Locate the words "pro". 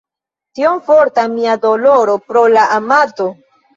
2.31-2.43